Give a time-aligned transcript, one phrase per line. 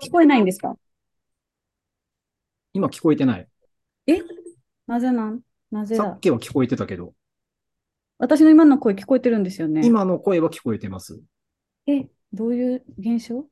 [0.00, 0.76] 聞こえないんですか？
[2.72, 3.48] 今聞こえてない。
[4.06, 4.18] え？
[4.86, 5.40] なぜなん？
[5.70, 7.14] なぜさだっきは聞こえてたけど、
[8.18, 9.86] 私の今の声聞こえてるんですよね。
[9.86, 11.20] 今の声は聞こえてます。
[11.86, 13.46] え、どういう現象？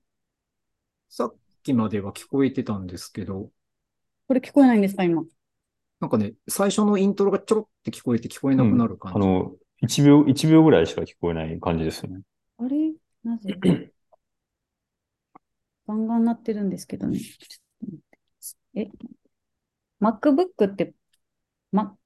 [1.09, 3.51] さっきまでは聞こえてたんですけど、
[4.29, 5.25] これ聞こえないんですか今？
[6.01, 9.17] なんかね、最初のイントロがちょろって聞こえて聞こえなくなる感じ。
[9.17, 9.53] あの、
[9.83, 12.21] 1秒、一秒ぐらいしか聞こえない感じですね。
[12.59, 12.93] あれ？
[13.23, 13.57] なぜ？
[15.87, 17.21] ガンガン鳴ってるんですけどね。
[18.75, 18.89] え
[20.01, 20.95] ?MacBook って、
[21.73, 21.97] ま、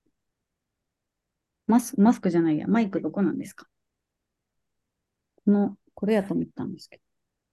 [1.67, 3.67] マス、マスクじゃないや、マイクどこなんですか？
[5.45, 7.01] この、これやと思ったんですけ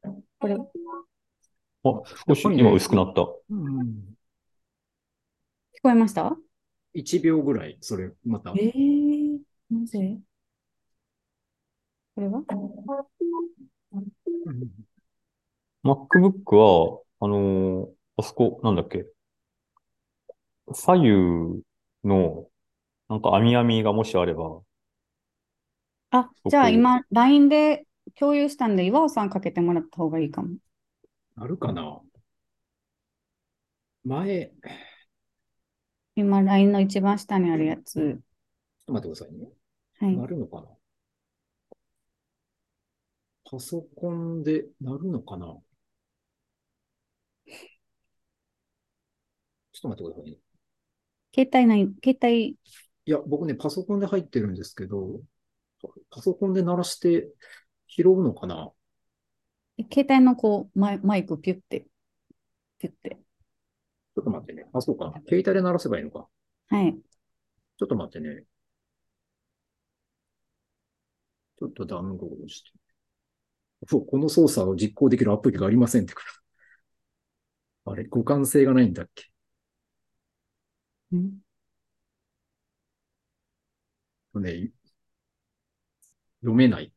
[0.04, 0.24] ど。
[0.40, 0.60] これ、あ、
[2.28, 3.28] 少し今薄くなった。
[3.50, 4.16] うん、
[5.76, 6.38] 聞こえました
[6.96, 8.52] ？1秒ぐらい、それ、また。
[8.52, 10.20] えー、なぜ？
[12.16, 12.44] これは？
[13.92, 14.00] う
[14.52, 14.70] ん
[15.84, 19.06] MacBook は、あのーあそこ、なんだっけ？
[20.72, 21.64] 左右
[22.04, 22.48] の、
[23.10, 24.62] なんか網網がもしあれば、
[26.12, 30.56] あ、こじゃあ今、LINE で共有したんで、岩尾さんかけてもらった方がいいかも。
[31.36, 32.02] あるかな？
[34.06, 34.70] 前、ちょ
[36.16, 38.00] 今、LINE の一番下にあるやつ。
[38.00, 38.20] っ
[38.86, 39.48] と待ってくださいね。
[40.00, 40.18] はい。
[40.18, 40.68] なるのかな？
[43.50, 50.38] パソコンでなるのかなちょっと待ってくださいね。
[51.36, 52.58] 携帯ない、携帯、い
[53.06, 55.22] や、僕ね、パソコンで入ってるんですけど、
[55.82, 57.28] パパソコンで鳴らして
[57.88, 58.72] 拾うのかな？
[59.92, 61.88] 携帯のこう、マイ、マイクピュッて、
[62.80, 63.18] ピュッて。
[64.16, 64.68] ちょっと待ってね。
[64.72, 65.12] あ、そうか。
[65.28, 66.28] 携帯で鳴らせばいいのか。
[66.70, 66.94] はい。
[66.94, 68.44] ちょっと待ってね。
[71.60, 72.72] ちょっとダウンロードして。
[73.90, 76.28] そう、この操作を実行できるアプリがありませんってくる。
[77.86, 79.26] あれ、互換性がないんだっけ？
[81.18, 81.42] ん
[84.42, 84.72] ね、
[86.42, 86.92] 読めない。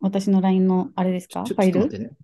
[0.00, 1.42] 私の LINE のあれですか？
[1.44, 1.80] ちょファイル？
[1.80, 2.16] ちょっと待ってね。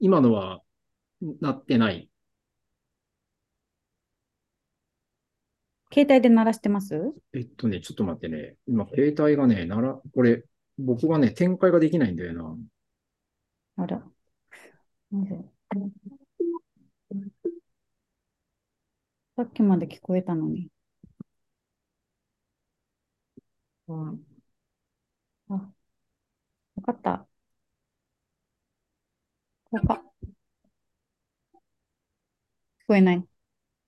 [0.00, 0.60] 今のは、
[1.40, 2.08] なってない。
[5.92, 7.12] 携帯で鳴らしてます？
[7.32, 8.56] えっとね、ちょっと待ってね。
[8.66, 10.44] 今、携帯がね、なら、これ、
[10.78, 12.56] 僕がね、展開ができないんだよな。
[13.84, 14.02] あら。
[15.12, 15.38] なぜ
[19.36, 20.68] さっきまで聞こえたのに。
[23.88, 24.24] うん
[25.48, 27.26] あ、わかった。
[29.70, 30.02] こうか。
[32.80, 33.24] 聞こえない。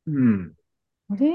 [0.06, 0.54] うん。
[1.10, 1.30] あれ？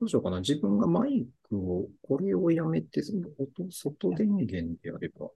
[0.00, 0.40] どうしようかな。
[0.40, 5.30] 自分がマイクを、これをやめて、その音、外電源でやれば、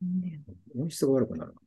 [0.00, 0.38] なんでや
[0.78, 1.54] 音質が悪くなる。
[1.54, 1.60] な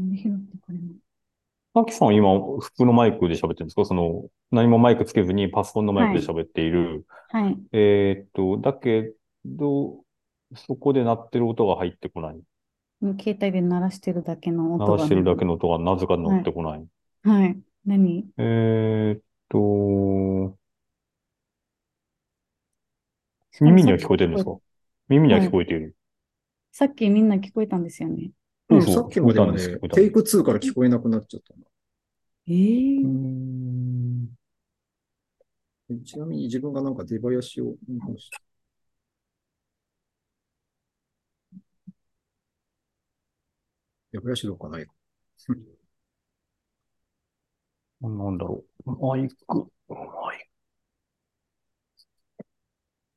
[0.00, 0.86] んで拾ってくれない
[1.74, 3.84] さきさんは今、普通のマイクで喋ってるんですか？
[3.84, 7.06] その、何もマイクつけずにパソコンのマイクで喋っている。
[7.28, 7.58] はい。
[7.72, 9.12] えーっと、だけ
[9.44, 9.98] ど、
[10.54, 12.40] そこで鳴ってる音が入ってこない。
[13.20, 16.86] 携帯で鳴らしてるだけの音が鳴らしてるだけの音がなぜか乗ってこない。
[17.24, 17.58] はい。
[17.84, 18.24] 何？
[18.38, 20.56] えーっと、
[23.60, 24.56] 耳には聞こえてるんですか？
[25.08, 25.94] 耳には聞こえている。
[26.72, 28.30] さっきみんな聞こえたんですよね。
[28.68, 31.54] うん、そうそうさっきまではねテイク2から聞こえなくなっちゃった
[32.48, 33.26] えー。
[36.04, 37.74] ちなみに自分がなんか出囃子を、
[44.12, 44.92] 出囃子どうかないか。
[48.00, 48.90] なんだろう。
[48.90, 49.36] マイク、
[49.88, 50.46] マイク。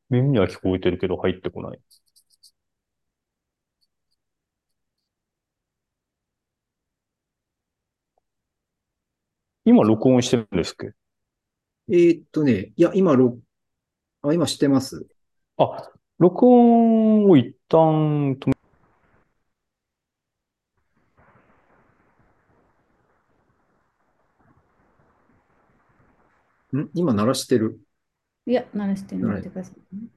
[0.09, 1.79] 耳には聞こえてるけど入ってこない。
[9.69, 10.93] 今録音してるんですっけ？
[11.91, 13.37] えーっとね、いや、今、ろ
[14.23, 15.05] あ、今してます。
[15.57, 18.51] あ、録音を一旦止
[26.73, 26.89] め、ん？
[26.95, 27.79] 今鳴らしてる？
[28.47, 29.81] いや、鳴らしてみてくださいね。
[29.91, 30.09] オイル。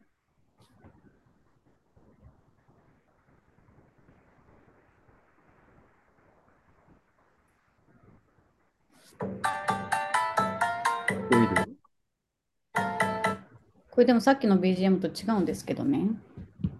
[13.91, 16.09] これでもさっきの BGM と違うんですけどね。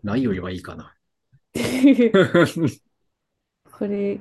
[0.03, 0.95] ないよりはいいかな。
[1.55, 1.61] こ
[3.71, 4.19] これ、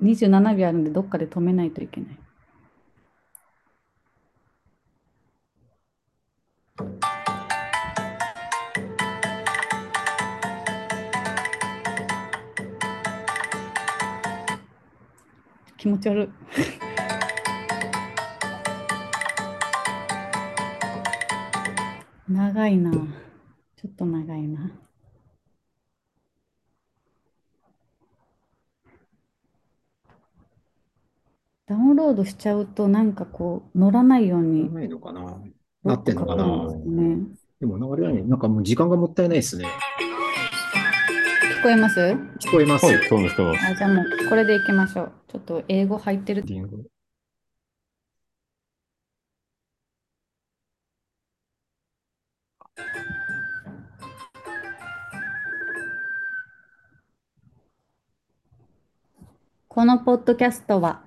[0.00, 2.18] 27秒あるんで、どっかで止めないといけない。
[15.76, 16.93] 気持ち悪い。
[22.34, 22.90] 長いな。
[22.90, 23.00] ちょ
[23.88, 24.72] っと長いな。
[31.66, 35.40] ダウンロードしちゃうと、なんかこう、乗らないようにないのかな？
[35.84, 36.72] なってんのかな？
[36.72, 37.18] ですね。
[37.60, 39.66] でも、あれだね、なんかもう時間がもったいないですね。
[41.60, 42.00] 聞こえます？
[42.40, 42.86] 聞こえます。
[42.86, 43.64] はい、そうです、そうです。
[43.64, 45.12] あ、じゃあもう、これでいきましょう。
[45.28, 46.44] ちょっと英語入ってる。
[59.74, 61.02] このポッドキャストは、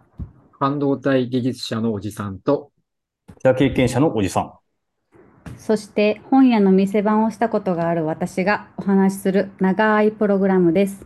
[0.60, 2.74] 半導体技術者のおじさんと、
[3.42, 4.54] 社経験者のおじさん。
[5.58, 11.06] そして本屋の店番をしたことがある私がお話しする長いプログラムです。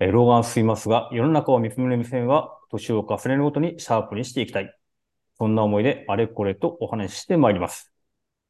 [0.00, 4.74] えー老眼進みますが、世の中を見つめる目線は、年を重ねるごとにシャープにしていきたい。
[5.38, 7.92] そんな思いで、あれこれとお話ししてまいります。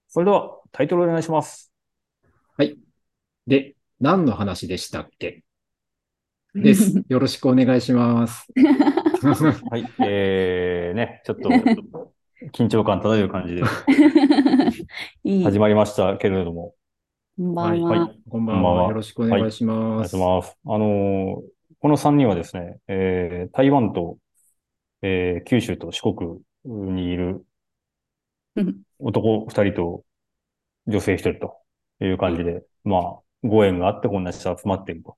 [0.08, 1.72] それでは、タイトルお願いします。
[2.56, 2.78] はい。
[3.46, 5.44] で、何の話でしたっけ？
[6.54, 7.02] です。
[7.08, 8.46] よろしくお願いします。
[9.70, 9.84] はい。
[10.04, 11.48] えー、ね、ちょっと、
[12.52, 13.62] 緊張感漂う感じで
[15.24, 15.44] いい。
[15.44, 16.74] 始まりましたけれども、
[17.36, 17.80] こんばはい。
[17.80, 17.98] んは。
[18.06, 18.88] はいこんばんは。
[18.88, 20.16] よろしくお願いしおます。
[20.16, 20.58] 願いします。
[20.66, 24.18] あのーこの3人はですね、えー台湾と、
[25.02, 27.44] えー九州と四国にいる
[28.56, 30.04] うん男2人と
[30.86, 31.58] 女性1人と
[32.04, 35.16] いう感じで、まあ、ご縁があってこんな人集まっていると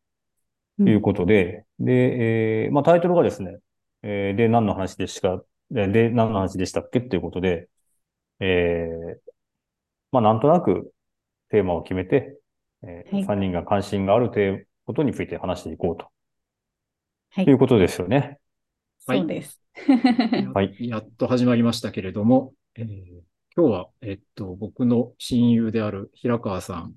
[0.85, 3.59] いうことで、で、えーまあタイトルがですね、
[4.03, 7.01] えーで、何の話でしたか、で、で何の話でしたっけ？
[7.01, 7.69] っていうことで、
[8.41, 9.21] えー
[10.13, 10.93] まあなんとなく
[11.51, 12.39] テーマを決めて、
[12.83, 13.25] えはい。
[13.25, 16.09] 3人が関心があるテーことについて話していこうと。
[17.31, 17.45] はい。
[17.47, 18.39] いうことですよね。
[19.07, 19.19] はい。
[19.21, 19.61] そうです。
[20.55, 20.75] はい。
[20.89, 23.23] やっと始まりましたけれども、えー
[23.59, 26.95] 今日は、えっと、僕の親友である平川さん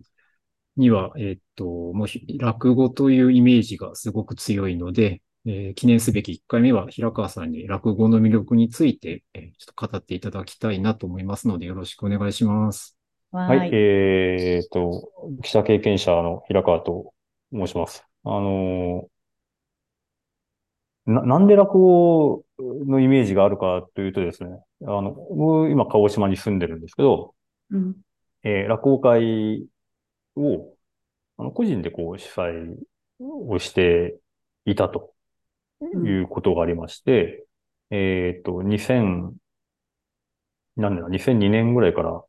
[0.78, 12.98] には、えっと、もうひ落語というイメージがすごく強いので、えー記念すべき1回目は平川さんに落語の魅力について、えーちょっと語っていただきたいなと思いますので、よろしくお願いします。
[13.32, 13.76] わはい、ーい。
[13.76, 15.12] えーっと、
[15.44, 17.14] 記者経験者の平川と
[17.54, 18.06] 申します。
[18.24, 24.50] あのーな、なんで落語のイメージがあるかというとですね、
[24.84, 27.36] あの、僕今、鹿児島に住んでるんですけど、
[27.70, 28.02] うん
[28.44, 29.66] えー落語会
[30.40, 30.76] を、
[31.38, 32.78] あの、個人でこう、主催
[33.20, 34.20] をして
[34.66, 35.14] いたと
[35.82, 37.48] いうことがありまして、
[37.92, 39.38] えーっと、2000、
[40.78, 42.24] 何年だ、2002年ぐらいから、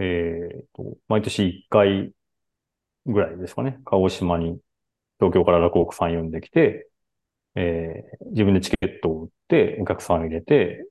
[0.00, 2.12] えーっと、毎年1回
[3.06, 4.60] ぐらいですかね、鹿児島に
[5.20, 6.88] 東京から落語家さん呼んできて、
[7.56, 10.86] えー自分でチケットを売って、お客さんを入れて、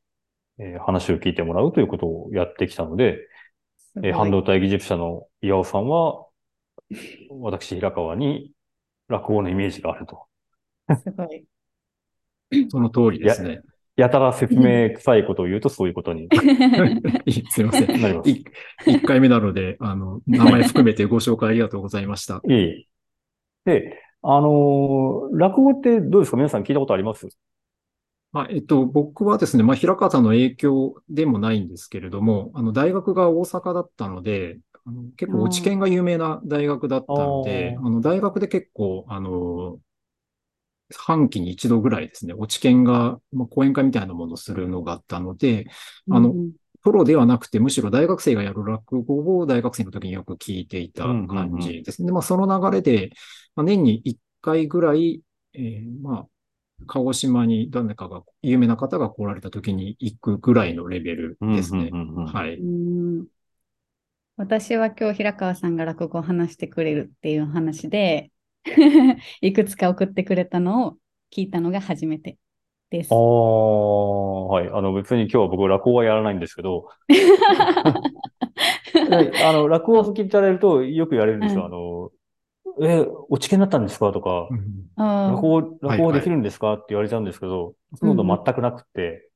[0.59, 3.19] えー話を聞いてもらうということをやってきたので、
[3.97, 6.24] えー半導体技術者の岩尾さんは、
[7.29, 8.51] 私、平川に
[9.07, 10.25] 落語のイメージがあると。
[11.03, 11.45] すごい。
[12.69, 13.61] その通りですね。
[13.95, 16.23] やたら説明臭いことを言うとそういうことに
[17.25, 18.01] いいすいません。
[18.01, 18.29] なります。
[18.29, 18.43] い
[18.85, 22.41] 1回目なので、あの、名前含めてご紹介ありがとうございました。
[22.47, 22.87] い。
[23.63, 26.37] で、あのー落語ってどうですか？
[26.37, 27.27] 皆さん聞いたことあります？
[28.31, 39.79] まあ、えっと、僕はですね、まあ、平川さんの影響でもないんですけれども、あの、大学が大阪だったので、あの結構、落研が有名な大学だったので、あの、大学で結構、あの、
[40.95, 45.65] 半期に一度ぐらいですね、落研が、まあ、講演会みたいなものをするのがあったので、
[46.09, 46.51] あのうん。
[46.83, 52.05] プロではなくて、むしろ大学生がやる落語を大学生の時によく聞いていた感じですね。
[52.07, 53.09] でまあ、その流れで、
[53.55, 55.21] まあ、年に1回ぐらい、
[55.53, 56.27] えーまあ、
[56.87, 61.89] 鹿児島に誰かが、有名な方が来られた時に行くぐらいのレベルですね。
[61.93, 62.25] うんうんうんうん。
[62.35, 62.65] はい。
[64.37, 68.31] うん私は今日平川さんが落語を話してくれるっていう話で
[69.41, 70.97] いくつか送ってくれたのを
[71.33, 72.37] 聞いたのが初めて
[72.89, 73.13] です。
[73.13, 73.15] あ。
[73.15, 74.69] あ、はい。
[74.69, 77.15] あの、別に今日は僕落語はやらないんですけど、 で
[79.43, 81.61] あの、落語を聞いていただいるとよく言われるんですよ。
[81.61, 81.65] うん。
[81.67, 84.11] あの、え、お知見になったんですか？
[84.11, 84.87] とか、うん。
[84.97, 86.73] あ落語、はい落語できるんですか？
[86.73, 89.29] って言われちゃうんですけど、そんなこと全くなくて、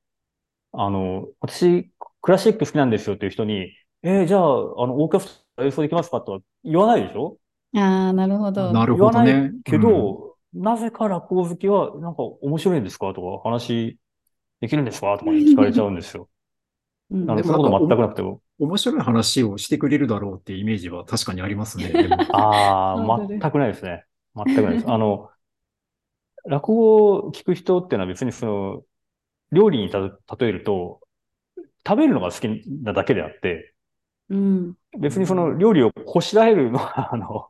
[0.72, 1.90] あの、私、
[2.20, 4.44] クラシック好きなんですよっていう人に、えーじゃあ、あ
[4.86, 7.36] の、オーケストラ演奏できますかとは言わないでしょ？
[7.74, 8.72] あー、なるほど。
[8.72, 9.54] なる言わないほどね。
[9.64, 13.12] けど、なぜか落語好きは、なんか面白いんですか？
[13.14, 13.98] とか、話
[14.60, 15.18] できるんですか？
[15.18, 16.28] とか聞かれちゃうんですよ。
[17.10, 18.40] うんあの、でもそんなこと全くなくても。
[18.58, 21.88] 面白い話をしてくれるだろうっていうイメージは確かにありますね。
[21.92, 24.04] でもああ、本当です全くないですね。
[24.36, 24.90] 全くないです。
[24.90, 25.30] あの、
[26.44, 28.82] 落語を聞く人っていうのは別にその、
[29.52, 31.00] 料理にた例えると、
[31.86, 32.48] 食べるのが好き
[32.84, 33.69] なだけであって、
[34.30, 34.76] うん。
[34.98, 37.48] 別にその料理をこしらえるのは、 あの、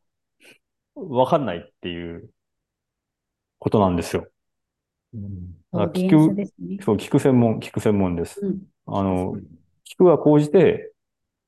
[0.96, 2.30] わかんないっていう
[3.58, 4.28] ことなんですよ。
[5.14, 6.78] うんあオーディエンスですね。
[6.82, 8.40] そう、聞く専門、聞く専門です。
[8.42, 8.62] うん。
[8.87, 9.37] あの、
[9.84, 10.92] 聞くは講じて、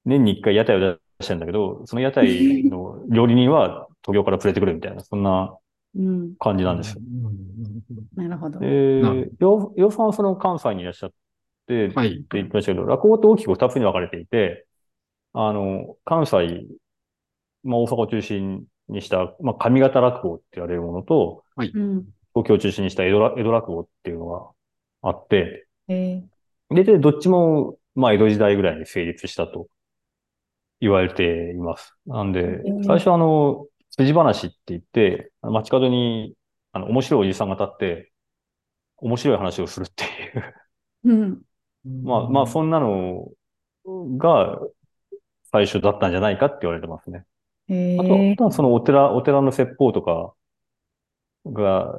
[0.04, 5.58] 年に一回屋台を出してるんだけど、その屋台の料理人は東京から連れてくるみたいな、そんな
[5.94, 6.34] うん。
[6.38, 7.00] 感じなんですよ。
[7.00, 8.70] うんなるほどなる
[9.16, 9.22] ほど。
[9.26, 11.10] で、よ、ようさんはその関西にいらっしゃっ
[11.66, 12.24] て、ってはい。
[12.32, 14.66] 言ってましたけど、落語って大きく二つに分かれていて、
[15.34, 16.66] あの、関西、
[17.64, 22.06] まあ大阪を中心にした、まあ上方落語って言われるものと、うん。
[22.34, 24.50] 東京を中心にした江戸ら江戸落語っていうのが
[25.02, 26.22] あって、え
[26.70, 29.68] で、で、どっちも、まあ江戸時代ぐらいに成立したと
[30.80, 31.94] 言われています。
[32.06, 36.34] なんでえー、最初あの、筋話って言って、街角に、
[36.72, 38.12] あの、面白いおじさんが立って、
[38.96, 40.06] 面白い話をするってい
[40.38, 40.54] う。
[41.04, 41.42] うん。
[42.04, 43.28] まあ、まあ、そんなの
[44.16, 44.58] が
[45.52, 47.24] 最初だったんじゃないかって言われてますね。
[47.96, 50.34] あと、えーあとはそのお寺、お寺の説法とか
[51.46, 51.98] が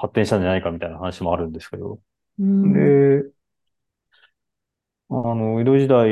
[0.00, 2.00] 発展したんじゃないかみたいな話もあるんですけど。
[2.38, 2.90] うん。
[3.22, 3.30] で、
[5.08, 6.08] あの、江戸時代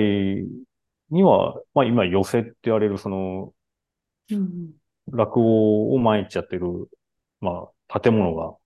[1.10, 3.54] には、まあ今、寄せって言われるその、
[4.30, 4.78] うん
[5.10, 6.66] 落語を毎日やってる、
[7.40, 8.56] まあ、建物が、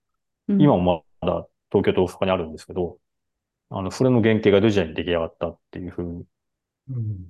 [0.47, 2.99] うん今もまだ東京と大阪にあるんですけど、
[3.69, 6.27] あの、それの原型が江戸時代に出来上がったっていうふうにうん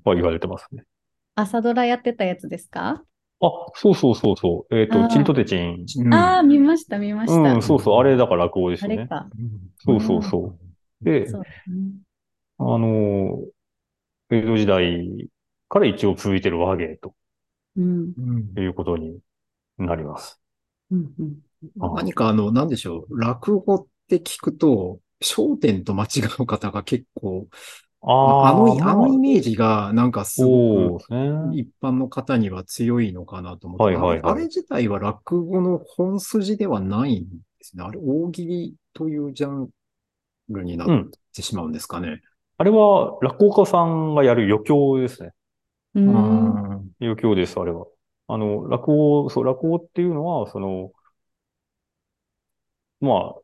[0.03, 0.83] は言われてますね。
[1.35, 3.03] 朝ドラやってたやつですか？
[3.41, 4.75] あ、そうそうそうそう。
[4.75, 5.85] えっ、ーチリとてちん。
[5.97, 7.55] うんああ、見ました、見ました。
[7.55, 7.99] うん、そうそう。
[7.99, 8.95] あれだから落語ですよね。
[8.95, 9.27] あれか。
[9.85, 10.55] そうそうそ
[11.01, 11.05] う。
[11.05, 11.31] で、ね。
[12.57, 13.39] あの、
[14.29, 15.29] 江戸時代
[15.69, 17.13] から一応続いてる和芸と
[17.75, 18.13] うん。
[18.17, 19.19] うんいうことに
[19.77, 20.39] なります。
[20.91, 21.13] うん。
[21.19, 21.39] うん。
[21.95, 23.19] 何かあの、なんでしょう。
[23.19, 26.07] 落語って聞くと、焦点と間違
[26.39, 27.47] う方が結構、
[28.05, 31.57] ああの、まあのイメージがなんかすごくそうですね。
[31.57, 37.27] 一般の方には強いのかなと思って、はいはいはいあれ自体は落語の本筋ではないんで
[37.61, 37.83] すね。
[37.83, 39.69] あれ、大喜利というジャン
[40.49, 42.21] ルになうんってしまうんですかね。
[42.57, 45.31] あれは落語家さんがやる余興ですね。
[45.95, 46.15] うん。
[46.15, 47.85] あ余興です、あれは。
[48.27, 50.91] あの、落語、そう、落語っていうのは、その、
[52.99, 53.41] まあ、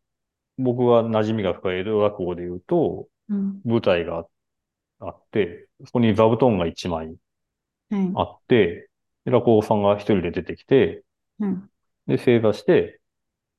[0.57, 3.61] 僕が馴染みが深い江戸落語で言うと、うん。
[3.65, 4.29] 舞台があっ
[5.32, 7.15] て、そこに座布団が一枚
[7.89, 8.13] はい。
[8.13, 8.89] あって、
[9.25, 11.03] で落語さんが一人で出てきて、
[11.39, 11.70] うん。
[12.08, 13.00] で、正座して、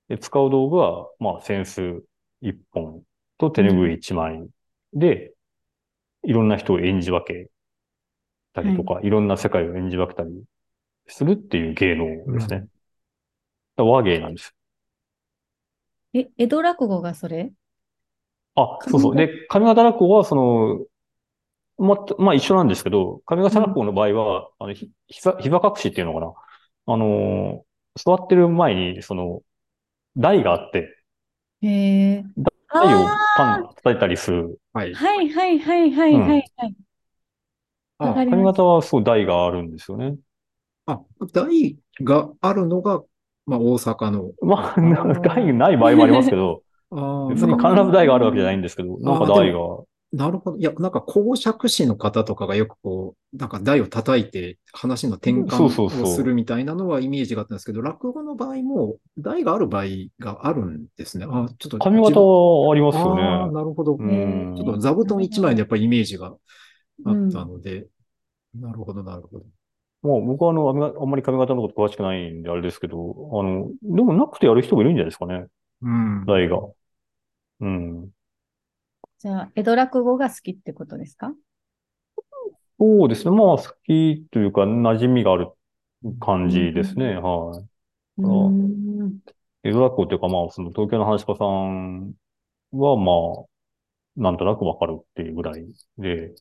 [0.08, 2.04] で、使う道具は、まあ、扇子
[2.40, 3.02] 一本
[3.38, 4.48] と手拭い一枚
[4.94, 5.34] で、
[6.24, 7.50] いろんな人を演じ分け
[8.52, 10.30] たりとか、い、ろんな世界を演じ分けたり
[11.08, 12.56] するっていう芸能ですね。
[12.56, 12.70] うん
[13.76, 14.54] 和芸なんです。
[16.12, 17.52] え、江戸落語がそれ？
[18.56, 19.16] あ、そうそう。
[19.16, 20.84] で、上方落語は、その、
[21.80, 26.32] ま、まあ一緒なんですけど、上方落語の場合は、あの、ひ膝、膝隠しっていうのかな。
[26.86, 29.42] あのー、座ってる前に、その、
[30.16, 30.96] 台があって、
[31.62, 32.24] へえ。
[32.72, 34.60] 台をあパン叩いたりする。
[34.72, 34.96] はいあ、。
[34.96, 36.76] はいはいはいはいはいはい。
[37.98, 38.58] わかり上ます。
[38.58, 40.16] 方はそう台があるんですよね。
[40.86, 41.00] あ、
[41.32, 43.02] 台があるのが、
[43.46, 44.32] まあ、大阪の。
[44.42, 49.58] まあ、ー台がない場合もありますけど、 あー別に必ず台があるわけじゃないんですけど、なんか台が、
[50.12, 50.58] なるほど。
[50.58, 59.84] いや、なんか公爵士の方とかがよくこう、なんか台を叩いて話の転換をするみたいなのはイメージがあったんですけど、落語の場合も台がある場合
[60.18, 61.26] があるんですね。
[61.28, 61.78] あ、ちょっと。
[61.78, 63.52] 上方はありますよああ、ね。
[63.52, 63.96] なるほど。
[63.96, 64.56] うねん。
[64.56, 66.36] ちょっと座布団一枚でやっぱりイメージがあっ
[67.30, 67.86] たので、
[68.54, 69.44] なるほど、なるほど。
[70.02, 70.72] まあ、僕はあの、あ
[71.04, 72.96] んまり上方のこと詳しくないんであれですけど、
[73.32, 75.46] あの、でもなくてやる人もいるんじゃないですかね。
[75.82, 76.26] うん。
[76.26, 76.58] 台が。
[77.60, 78.10] うん。
[79.20, 81.34] じゃあ、江戸落語が好きってことですか？
[82.78, 83.30] そうですね。
[83.32, 85.48] まあ、好きというか、馴染みがある
[86.20, 87.16] 感じですね。
[87.16, 87.62] は
[88.18, 88.22] い。
[88.22, 89.20] うーん。
[89.62, 92.14] 江戸落語っていうか、まあ、その東京の話家さん
[92.72, 93.12] は、ま
[93.44, 93.46] あ、
[94.16, 95.66] なんとなくわかるっていうぐらい
[95.98, 96.34] で、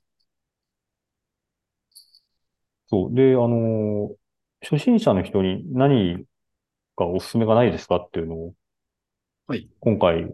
[2.88, 3.14] そう。
[3.14, 4.16] で、あの、
[4.62, 6.26] 初心者の人に何
[6.96, 8.54] かおすすめがないですかっていうのを、
[9.48, 9.70] はい。
[9.82, 10.34] 今回、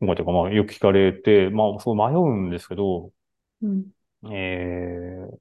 [0.00, 3.10] 今回というか、まあ、よく聞かれて、まあ、そう迷うんですけど、
[3.62, 3.86] うん。
[4.32, 5.36] えー、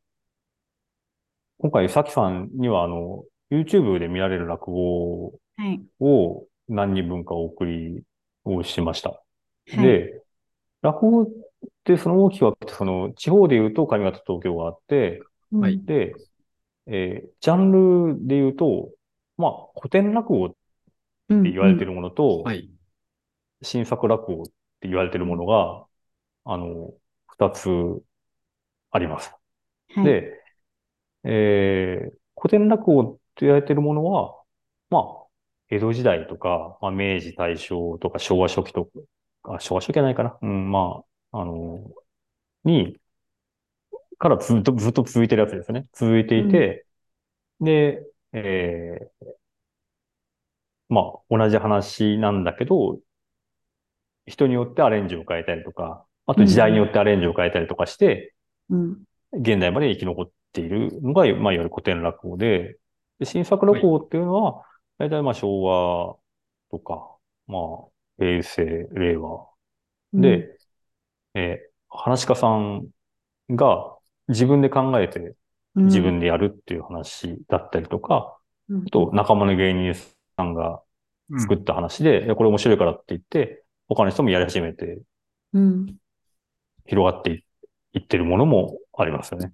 [1.59, 5.81] 今回、さきさんには、あの、YouTube で見られる落語はい。
[5.99, 8.03] を、何人分かお送り
[8.45, 9.09] をしました。
[9.09, 9.23] は
[9.67, 9.77] い。
[9.77, 10.23] で、
[10.81, 11.27] 落語っ
[11.83, 15.21] てその大きく分けて、その地方で言うと上方東京があって、
[15.51, 16.13] うんはいで、
[16.87, 17.71] えージャン
[18.15, 18.89] ルで言うと、
[19.37, 20.55] まあ古典落語って
[21.27, 22.69] 言われてるものと、はい。
[23.61, 24.47] 新作落語っ
[24.81, 25.87] て言われてるものが、
[26.45, 26.93] あの、
[27.27, 27.69] 二つ
[28.91, 29.33] あります。
[29.95, 30.33] はい、で、
[31.23, 34.41] えー古典落語って言われてるものは、
[34.91, 35.27] まあ、
[35.69, 38.91] 江戸時代とか、まあ、明治大正とか昭和初期とか、
[39.55, 40.37] あ昭和初期はないかな。
[40.41, 41.79] うん、まあ、あの、
[42.65, 42.99] に、
[44.17, 45.87] からずっと、ずっと続いてるやつですね。
[45.93, 46.85] 続いていて、
[47.61, 49.29] で、えー
[50.89, 52.99] まあ、同じ話なんだけど、
[54.27, 58.33] 人によってアレンジを変えたりとか、あと時代によってアレンジを変えたりとかして、
[58.69, 59.03] うん。
[59.33, 62.77] 現代まで生き残っているのが、まあ、いわゆる古典落語で、
[63.19, 64.63] で新作落語っていうのは、
[64.97, 66.17] 大体まあ昭和
[66.71, 67.15] とか、
[67.47, 67.87] まあ、
[68.19, 69.47] 平成、令和。
[70.13, 70.57] で、
[71.33, 72.87] えー話し家さん
[73.49, 73.95] が
[74.27, 75.35] 自分で考えて
[75.77, 78.35] うん、自分でやるっていう話だったりとか、
[78.67, 80.81] うん、あと仲間の芸人さんが
[81.29, 84.99] うん作った話で、いやこれ面白いからって言って、他の人もやり始めて
[85.53, 85.95] うん。
[86.85, 87.43] 広がってい
[87.93, 89.51] いってるものもありますよね。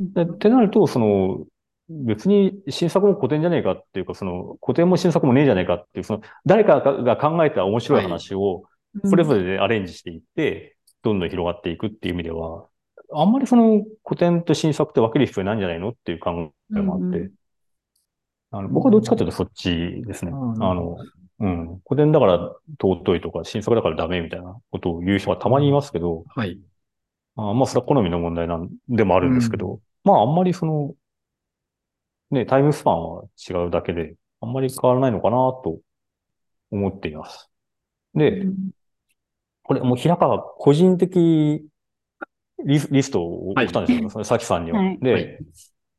[0.00, 1.44] うんでってなると、その、
[1.88, 8.64] 別に新作も古典じゃねえかっていうか、その古典も新作もねえじゃねえかっていう、その誰かが考えた面白い話を
[9.04, 12.66] それぞれでアレンジしていって、どんどん広がっていくっていう意味では、
[13.14, 17.32] あんまりその古典と新作って分ける必要ないんじゃないのっていう考えもあって、うんうん
[18.54, 20.30] あの僕はどっちかというとそっちですね。
[20.30, 20.98] うんあの、
[21.42, 21.80] うん。
[21.86, 22.38] 古典だから
[22.80, 26.58] 尊いとか、新作だからダメみたいなことを言う人がたまにいますけど、はい。
[27.36, 30.94] あまあ、それは好みの問題なんでもあるんですけど、まあ、あんまりその、
[32.30, 35.80] ね、タイムスパンは違うだけで、あんまり変わらないのかなと
[36.70, 37.50] 思っています。
[38.14, 38.70] で、うん
[39.64, 41.62] これもう平川個人的
[42.64, 44.80] リスリストを送ったんですよ、そのさきさんには。
[44.80, 45.38] はいで、はい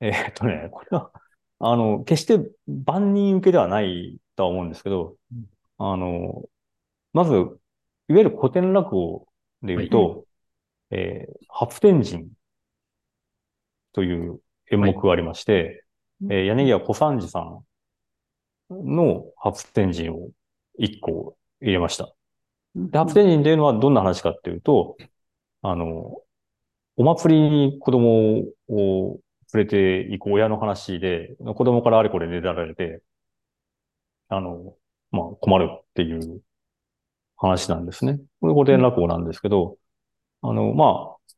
[0.01, 1.11] えーっとね、これは、
[1.59, 5.15] あの、決して万人受けではないとは思うんですけど、
[5.77, 6.43] あの、
[7.13, 7.59] まず、いわ
[8.09, 9.27] ゆる古典落語
[9.61, 10.25] で言うと、
[10.91, 12.29] えー、初天神
[13.93, 14.39] という
[14.71, 16.37] 演目がありまして、はい。
[16.37, 17.63] えー柳家小三治さん
[18.69, 20.29] の初天神を
[20.77, 22.13] 一個入れました。
[22.75, 24.97] で、初天神っていうのはどんな話かっていうと、
[25.61, 26.21] あの、
[26.95, 29.19] お祭りに子供を
[29.53, 29.77] 連れて
[30.11, 33.01] 行く親の話で、子供からあれこれねだられて、
[34.33, 34.75] あの、
[35.11, 36.41] まあ、困るっていう
[37.37, 38.19] 話なんですね。
[38.41, 39.77] これ古典落語なんですけど、
[40.41, 41.33] あの、まあ、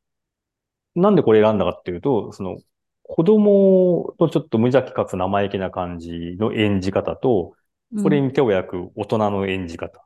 [0.96, 2.58] なんでこれ選んだかっていうと、その、
[3.04, 7.54] 子供とちょっと無邪気かつ生意気な感じの演じ方と、
[8.02, 10.06] それに手を焼く大人の演じ方。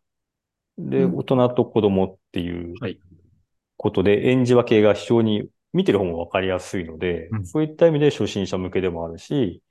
[0.77, 2.99] で、うん大人と子供っていうはい
[3.77, 9.61] ことで、演じ分けが非常に見てる方もわかりやすいので、うんそういった意味で初心者向けでもあるし、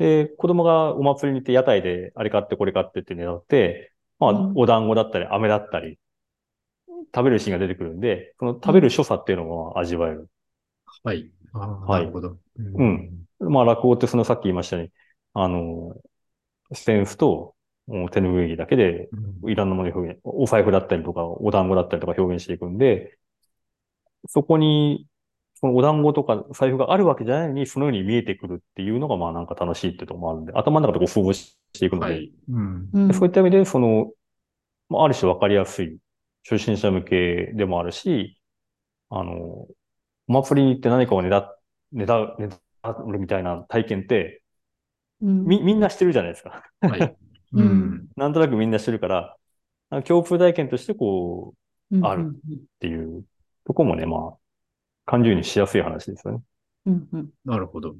[0.00, 5.98] で、子供がお祭りに行って屋台であれ買ってこれ買ってって狙って、まあうん、お団子だったり飴だったり、
[7.14, 10.28] 食べるシーンが出てくるんで、その食べる所作っていうのも味わえる。
[11.04, 11.30] はい。
[11.52, 12.38] ああ、はいなるほど。
[12.56, 13.26] うん。
[13.40, 14.92] まあ、落語ってそのさっき言いましたように、
[15.34, 15.94] あの、
[16.72, 17.54] ステンスと
[18.12, 23.18] 手拭いだけでうんいろんなものを表現、お財布だったりとか、お団子だったりとか表現していくんで、
[24.28, 25.06] そこに、
[25.60, 32.32] そのお団子とか財布があるわけじゃないのに、そのように見えてくるっていうのが、まあなんか楽しいってところもあるんで、頭の中でこう想像していくので、はい。
[32.48, 32.90] うん。
[32.92, 34.12] うんでそういった意味で、その、
[34.88, 35.98] まあ、ある種わかりやすい、
[36.48, 38.40] 初心者向けでもあるし、
[39.10, 39.68] あの、お
[40.28, 41.56] 祭りに行って何かをねだ、
[41.92, 42.48] ねだ、ね
[42.82, 44.42] だるみたいな体験って、
[45.22, 46.62] うんみ、みんなしてるじゃないですか。
[46.82, 47.16] はい。
[47.52, 48.08] ううんん。
[48.16, 49.36] なんとなくみんなしてるから、
[49.90, 51.58] あの共通体験としてこう、
[51.90, 53.26] うんあるっていう
[53.66, 54.38] とこもね、まあ、
[55.10, 56.42] 感情にしやすい話ですよね。
[56.86, 57.94] うんうんなるほど。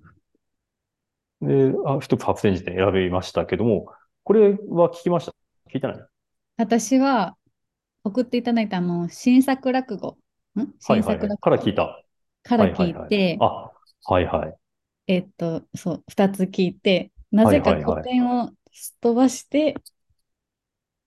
[1.42, 3.92] で、あ一つ発展時点選びましたけども、
[4.25, 5.33] これは聞きました？
[5.73, 6.07] 聞いてない
[6.57, 7.37] 私は
[8.05, 10.18] 送っていただいたあの新作落語、
[10.57, 10.61] ん？
[10.61, 11.27] はい新はいはい。
[11.27, 12.03] 作落語から聞いた。
[12.42, 13.70] からはいはい聞いて、あ、
[14.05, 14.57] はいはい。
[15.07, 19.75] えっと、そう、2つ聞いて、なぜかはいはいはい古典をすっ飛ばして、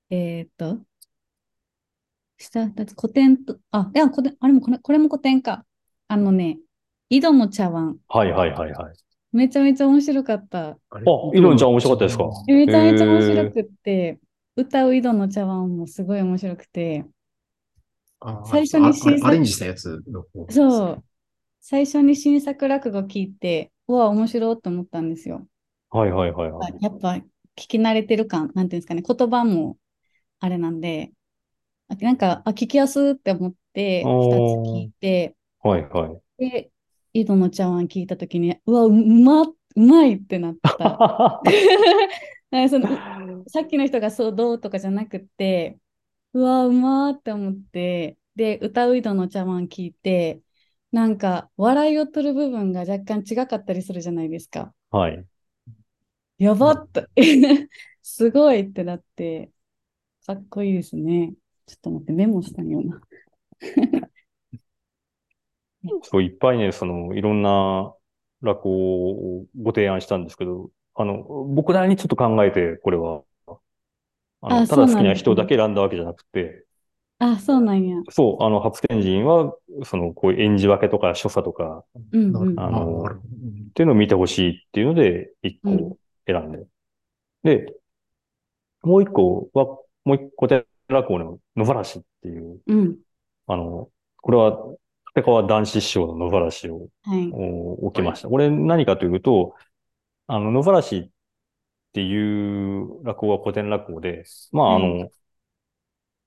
[0.09, 0.79] えっと、
[2.37, 5.65] 下2つ、古典と、あ、いや、古典、あれもこれ、これも古典か。
[6.13, 6.59] あのね、
[7.09, 8.93] 井戸の茶碗、はいはいはいはい。
[9.31, 10.67] めちゃめちゃ面白かった。
[10.69, 10.77] ああ、
[11.33, 12.25] イロンちゃん面白かったですか？
[12.45, 14.19] めちゃめちゃ面白くって、
[14.55, 17.03] 歌う井戸の茶碗もすごい面白くて、
[18.19, 20.45] ああ最初にあ新作あアレンジしたやつの方。
[20.51, 21.03] そう、
[21.61, 25.47] 最初に新作落語聞いて、うわ、面白いと思ったんですよ。
[25.89, 26.77] はいはいはいはい。
[26.79, 27.23] やっぱ聞
[27.55, 29.77] き慣れてる感、なんていうんですかね、言葉も
[30.39, 31.11] あれなんで、
[31.89, 36.49] あなんか、あ、聞きやすって思って、二つ聞いて、はいはい。
[36.49, 36.71] で、
[37.13, 41.41] 井戸の茶碗聞いたときに、うわ、ううま、うまいってなった。
[42.69, 42.87] その
[43.47, 45.79] さっきの人がそうどうとかじゃなくて、
[46.33, 50.41] うわ、うまーって思って、で、歌う井戸の茶碗聞いて、
[50.91, 54.73] なんか笑いを取る部分が若干違かったりするじゃないですか。
[54.91, 55.25] はい。
[56.37, 57.07] やばっと、
[58.03, 59.51] すごいってなって、
[60.25, 61.33] かっこいいですね。
[61.65, 63.01] ちょっと待って、メモしたような。
[66.03, 67.93] そう、いっぱいね、その、いろんな
[68.41, 73.57] 落語をご提案したんですけど、あの、僕なりにちょっと考えて、これは、あ
[74.41, 76.65] あの、ただ好きな人だけ選んだわけじゃなくて、
[77.19, 77.97] あ、そうなんや。
[78.11, 82.59] そう、あの、初天神は、その、こういう演じ分けとか所作とか、うんうん。
[82.59, 86.65] あのっていうのを見てほしいっていうので、一個選んで。
[87.43, 87.73] で、
[88.81, 89.65] もう一個は、
[90.05, 92.97] もう一個で落語の野ざらしっていう、うん。
[93.47, 93.89] あの、
[94.21, 94.57] これは、
[95.15, 97.29] 立川談志師匠の野ざらしをはい。
[97.31, 98.29] お置きました。
[98.29, 99.55] これ何かというと、
[100.27, 101.09] あの、野ざらしっ
[101.93, 105.09] ていう落語は古典落語で、まあ、あうの、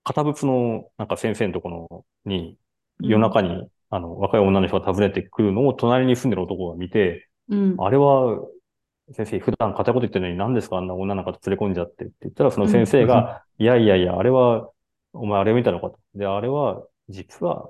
[0.04, 2.58] 堅物のなんか先生のところに、
[3.00, 7.76] 夜中に、あの、若い女の人が訪ねてくるのを隣に住んでる男が見て、うん。
[7.78, 8.40] あれは、
[9.12, 10.78] 先生、普段硬いこと言ってるのに何ですか？
[10.78, 14.70] あんな女なんかと連れ込んじゃってって言ったら、その先生が、いやいやいや、あれは、
[15.12, 15.98] お前あれを見たのかと。
[16.14, 17.68] で、あれは、実は、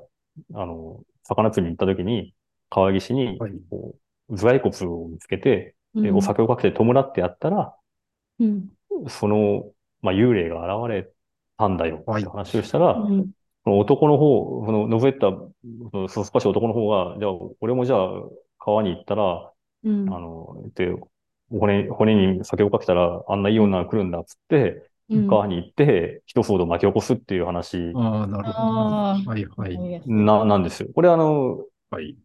[0.55, 2.35] あの、魚釣りに行った時に、
[2.71, 3.97] 川岸にはい、こ
[4.29, 5.75] う、頭蓋骨を見つけて、
[6.15, 7.75] お酒をかけて弔ってやったら、
[8.39, 8.71] うん。
[9.09, 9.73] その、
[10.03, 11.11] まあ、幽霊が現れ
[11.59, 13.31] たんだよはいって話をしたら、うん。
[13.65, 15.29] その男の方、その、覗いた、
[15.91, 18.09] その、そ少し男の方が、じゃあ、俺もじゃあ、
[18.59, 19.53] 川に行ったら、
[19.85, 20.15] うん。
[20.15, 20.95] あの、で、
[21.51, 29.31] 骨、骨に酒をかけたら、あんないい女が来るんだっつって、うん川に行って、一騒動巻き起こすっていう話ああ、なるほど。
[29.31, 30.03] はいはい。
[30.07, 30.89] な、なんですよ。
[30.95, 32.17] これあの、はい。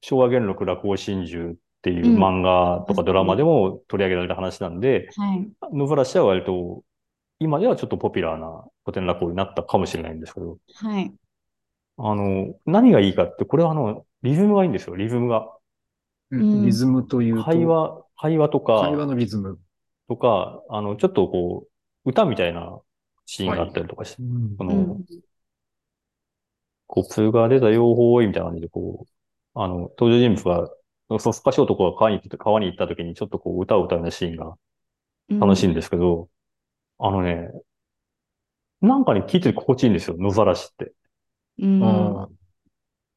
[0.00, 5.50] 昭和元禄落語真珠っていううん漫画とかドラマでも取り上げられた話なんで、はい。
[5.72, 6.82] 野ざらしは割と、
[7.38, 11.12] 今ではちょっとポピュラーな古典落語になったかもしれないんですけど、はい。
[11.98, 15.50] あの、何がいいかって、これはあの、リズムがいいんですよ、リズムが。
[16.30, 19.58] うんリズムというと、会話、会話とか、会話のリズム。
[20.08, 21.68] とか、あの、ちょっとこう、
[22.04, 22.80] 歌みたいな
[23.26, 25.04] シーンがあったりとかして、うんこの、うん。
[26.86, 29.10] コプが出たよほーいみたいな感じで、こう、
[29.54, 34.56] あの、登場人物が、そすかし男が川に行って、川に行った時にちょっとこう、歌を歌うようなシーンが
[35.28, 36.28] 楽しいんですけど、
[36.98, 37.50] あのね、
[38.80, 40.92] なんかね、聞いてて心地いいんですよ、野ざらしって。
[41.58, 41.80] うん。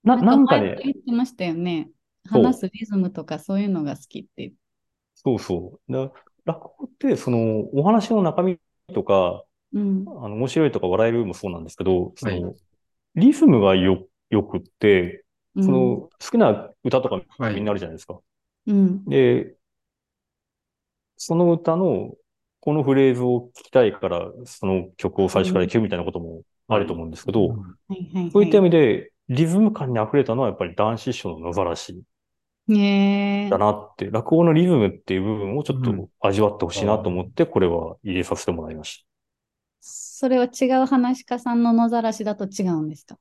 [0.04, 1.90] な、なんかね言ってましたよね。
[2.30, 4.54] 話すリズムとかそういうのが好きって。
[5.16, 5.92] そうそう。
[5.92, 6.12] だ
[6.46, 8.60] 落語って、その、お話の中身
[8.94, 9.44] とか、
[9.74, 10.06] うん。
[10.08, 12.56] あの、面白いとか笑えるもそうなんですけど、その、はい
[13.16, 15.24] リズムがよ、よくって、
[15.56, 18.20] うんその、好きな歌とかはいみんなあるじゃないですか。
[18.66, 19.06] うん。
[19.06, 19.56] で、
[21.18, 22.14] その歌の、
[22.60, 28.32] このフレーズを聞きたいから、その曲を最初から聴くみたいなこともあると思うんですけど、うんはいはいはい。
[28.32, 32.02] そういった意味で、リズム感に溢れたのはやっぱり男子師匠の野ざらし
[32.68, 39.06] ねえだなって、落語のリズムっていう部分をちょっうんと味わってほしいなと思って、これは入れさせてもらいまし
[39.82, 43.18] それは違う話し家さんの野ざらしだと違うんですか？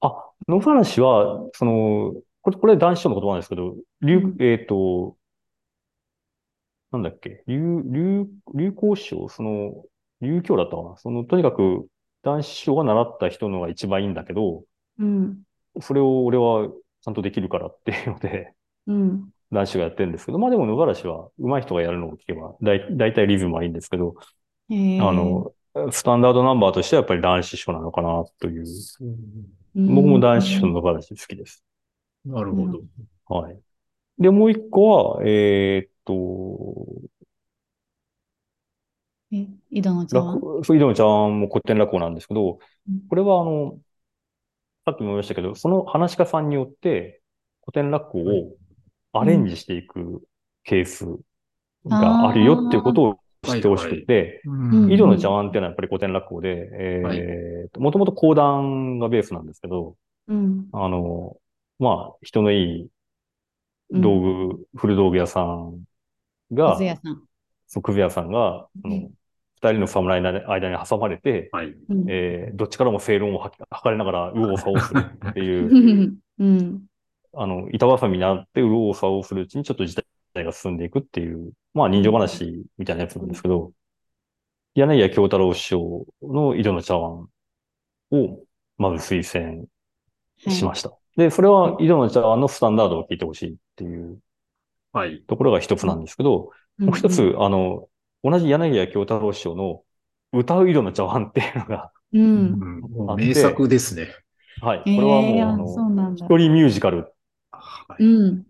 [0.00, 0.08] た。
[0.08, 5.16] あ、野ざらしは、その、これ、これ男子の言葉なんですけど、流うん、えっと、
[6.92, 9.84] なんだっけ、流、流、流行師匠、その、
[10.20, 10.96] 流教だったかな？
[10.96, 11.88] その、とにかく、
[12.22, 14.62] 男子師匠が習った人のが一番いいんだけど、
[14.98, 15.42] うん。
[15.80, 18.54] それを俺はちゃんとできるからっていうので、うん。
[18.86, 24.14] 男子がやってるんですけど、まあでも野ざらしは上手い人がやるのを聞けば、だい、だいたいリズムはいいんですけど、
[24.70, 25.52] あの、
[25.90, 28.64] スタンダードナンバーとしてはやっぱり男子師匠なのかなという。
[29.00, 31.64] うん僕も男子師匠の野ざらし好きです。
[32.24, 32.80] なるほど。
[33.26, 33.58] はい。
[34.18, 36.86] で、もう一個は、えーっと、
[39.32, 40.40] え、井戸の茶碗？
[40.40, 43.80] 落そう、井戸のちゃんも古典落語なんですけどうん、これはあの、
[44.84, 47.20] さっきも言いましたけど、その話し家さんによって
[47.64, 48.56] 古典落語を
[49.14, 50.22] アレンジしていく
[50.64, 51.06] ケース
[51.86, 54.92] があるよっていうことを知ってほしくて、うん。
[54.92, 59.96] 井戸の茶碗っていうのはやっぱり古典落語で、えもともと講談がベースなんですけど、
[60.28, 60.68] うん。
[60.72, 61.36] あの、
[61.78, 62.88] まあ、人のいい
[63.90, 65.84] 道具、古道具屋さん
[66.52, 67.22] がくず、屋さん。
[67.66, 69.10] そう、くず屋さんが、そのうん。
[69.56, 71.74] 二人の侍の間に挟まれて、はい。
[71.88, 72.10] うん。
[72.10, 76.86] えーどっちからも正論を吐かれながら、右往左往するっていう、うん。
[77.36, 79.96] あの、板挟みになって、右往左往するうちにちょっと時
[80.34, 83.72] 代が進んでいくっていう、まあ人情話みたいなやつなんですけど、
[84.74, 87.28] 柳家京太郎師匠の井戸の茶碗
[88.12, 88.44] を、
[88.76, 89.66] まず推薦
[90.38, 90.92] しましした。
[91.16, 94.20] で、それは井戸の茶碗のスタンダードを聞いてほしいっていう
[94.92, 95.22] はい。
[95.26, 96.84] ところが一つなんですけど、た。
[96.84, 97.88] もう一つ、うんあの、
[98.22, 99.82] 同じ柳家京太郎師匠の
[100.32, 103.16] 歌う井戸の茶碗っていうのが、うん。
[103.16, 104.08] 名作ですね。
[104.60, 104.78] はい。
[104.80, 106.14] こえれはもう、えあの。
[106.14, 107.13] 一人ミュージカル
[107.98, 108.04] はい。
[108.04, 108.46] うん。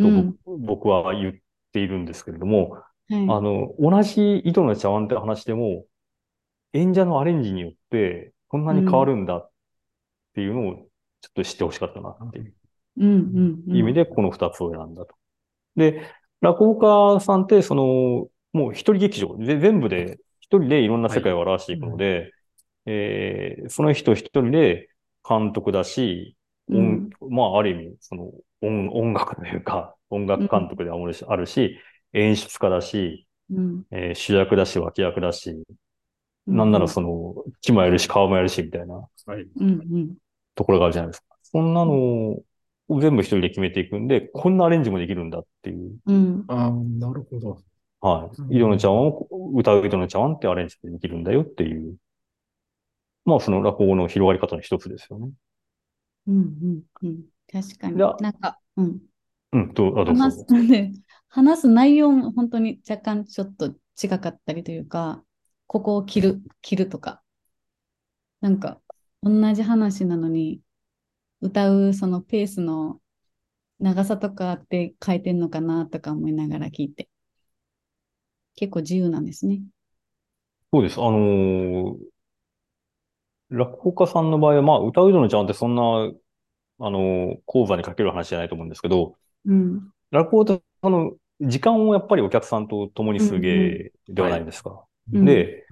[0.00, 0.38] とうん。
[0.46, 1.34] 僕は言っ
[1.72, 3.26] ているんですけれども、はい。
[3.26, 5.86] あの、同じ井戸の茶碗って話でも、
[6.74, 9.52] 演者のアレンジによって、こんなに変わるんだっ
[10.34, 10.74] ていうのを、
[11.22, 12.54] ちょっと知ってほしかったなっていう
[12.96, 13.76] うんうんうん。
[13.78, 15.14] 意味で、この二つを選んだと。
[15.76, 16.10] で、
[16.40, 16.78] 落語
[17.16, 22.32] 家さんって、その、もう一人劇場、で全部で、一人でいろんな世界を表していくので、
[22.86, 24.90] えーその人一人で
[25.28, 26.36] 監督だし、
[26.70, 31.78] 音まあ、ある意味、その音、音楽というか、音楽監督であるし、あるし
[32.12, 33.86] 演出家だし、うん。
[33.92, 35.64] えー主役だし、脇役だし、
[36.46, 36.56] うん。
[36.56, 38.94] なんならその、木もやるし、顔もやるし、みたいな
[39.26, 39.46] はい。
[39.60, 40.16] うんうん。
[40.54, 41.26] ところがあるじゃないですか。
[41.42, 42.44] そんなのを
[43.00, 45.96] 全部一人で決めていくんで、こんなアレンジもできるんだっていう。
[46.06, 46.44] うん。
[46.48, 47.62] ああ、なるほど。
[48.00, 48.56] はい。
[48.56, 51.96] 井戸の茶碗を、歌う井戸の茶碗ってアレンジでできるんだよっていう。
[53.26, 55.30] まあ、その落語の広がり方の一つですよね。
[56.26, 56.36] うん
[57.02, 57.24] うんうん。
[57.52, 57.96] 確かに。
[58.20, 59.00] なんか、うん。
[59.52, 60.92] うん、どう、あ、どうぞ話す、ね、
[61.28, 65.24] 話す内容も本当に若干ちょっと違かったりというか、
[65.66, 67.22] ここを切る、切るとか。
[68.40, 68.80] なんか、
[69.22, 70.60] 同じ話なのに、
[71.42, 73.00] 歌うそのペースの
[73.80, 77.08] 長さとかって変えてんのかなとか思いながら聞いて。
[78.56, 79.62] 結構自由なんですね。
[80.72, 81.00] そうです。
[81.00, 82.16] あのー
[83.50, 86.10] 落語家さんの場合は、まあ、歌う井戸の茶碗ってそんな、
[86.78, 89.92] あのー講座にかける話じゃないと思うんですけど、うん。
[90.10, 94.84] 落語って、あの、時間をやっぱりお客さんと共にする芸ではないですか。
[95.12, 95.66] うん、で、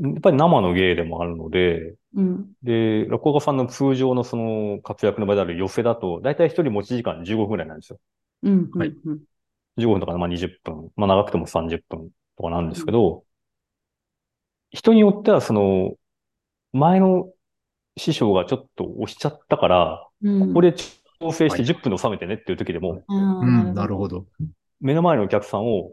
[0.00, 2.54] やっぱり生の芸でもあるので、うん。
[2.62, 8.00] で、落語家さんの通常のその活躍の場である寄せだと、だいたい一人持ち時間15分ぐらいなんですよ。
[8.42, 8.70] うん。
[8.72, 9.22] はいうん。
[9.78, 13.24] 15分とか、まあ20分、まあ長くても30分とかなんですけど、
[14.72, 15.94] 人によってはその、
[16.72, 17.32] 前の
[17.96, 20.48] 師匠がちょっと押しちゃったから、うん。
[20.48, 23.04] ここで調整してはい10分で収めてねっていう時でも、
[23.74, 24.08] なるほ。
[24.08, 24.26] ど。
[24.80, 25.92] 目の前のお客さんを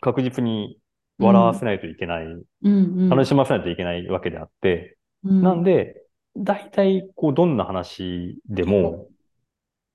[0.00, 0.78] 確実に
[1.18, 3.08] 笑わせないといけない、うんうん。
[3.08, 6.02] 楽しませないといけないわけであって、うんなんで、
[6.36, 9.06] 大体、こう、どんな話でも、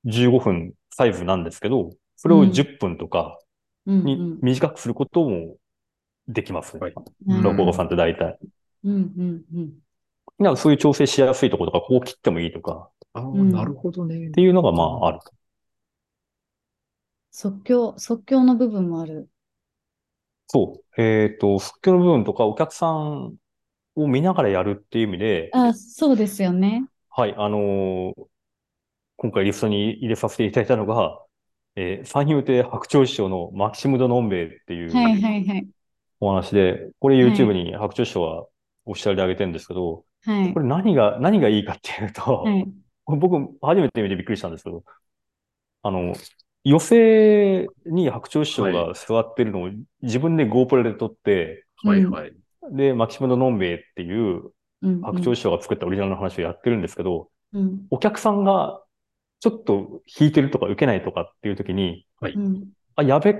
[0.05, 3.37] 15分サイズなんですけど、それを10分とか
[3.85, 5.57] に短くすることも
[6.27, 6.79] できますね。
[6.79, 6.93] はい
[7.27, 8.37] うん落語家さんって大体。
[8.83, 9.73] うんうんうん。
[10.39, 14.27] なんかそういう調整しやすいところとか、ここ切ってもいいとか、ああ、んなるほどね。
[14.29, 15.31] っていうのがまああると。
[17.31, 19.31] 即興、即興の部分もある。
[20.47, 21.01] そう。
[21.01, 23.37] えっと、即興の部分とか、お客さん
[23.95, 26.87] を見ながらやるっていう意味で、あ、そうですよね。
[27.09, 28.29] はい、あのー
[29.17, 31.23] 今回リストに入れさせていただいたのが、
[31.75, 35.69] えー三遊亭白鳥師匠のマキシム・ド・ノンベイっていうはいはいはい。
[36.19, 38.47] お話で、これはい YouTube に白鳥師匠は
[38.85, 40.59] オフィシャルで上げてるんですけど、はいこ。
[40.59, 42.67] れ何が、何がいいかっていうと、はい。
[43.05, 44.83] 僕初めて見てびっくりしたんですけど、
[45.81, 46.13] あの、
[46.63, 49.69] 寄席に白鳥師匠が座ってるのを
[50.01, 52.33] 自分で GoPro で撮って、はいはい。
[52.71, 54.51] で、マキシム・ド・ノンベイっていう
[54.81, 58.83] うん白鳥師匠が作ったオリジナルの話をやってるんですけど、うんお客さんが
[59.39, 63.33] ちょっと弾いてるとか受けないとかっていう時に、うんあ、やべ、